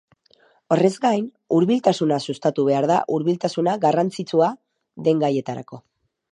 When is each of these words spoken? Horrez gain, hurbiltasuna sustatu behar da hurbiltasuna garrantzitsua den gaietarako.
Horrez 0.75 0.89
gain, 1.03 1.27
hurbiltasuna 1.57 2.17
sustatu 2.25 2.65
behar 2.71 2.89
da 2.93 2.97
hurbiltasuna 3.17 3.77
garrantzitsua 3.87 4.51
den 5.09 5.25
gaietarako. 5.27 5.85